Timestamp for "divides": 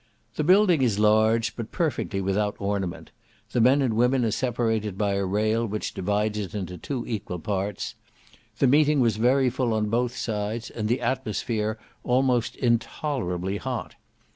5.93-6.39